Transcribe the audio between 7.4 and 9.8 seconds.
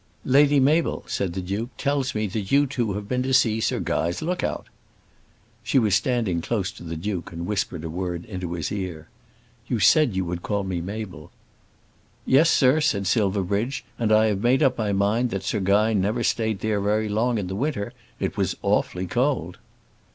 whispered a word into his ear. "You